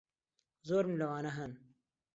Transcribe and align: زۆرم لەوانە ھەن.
زۆرم 0.69 0.93
لەوانە 1.03 1.31
ھەن. 1.39 1.51